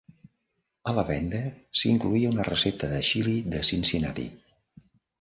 [0.91, 1.41] A la venda
[1.83, 4.31] s'incloïa una recepta de xili de Cincinnati.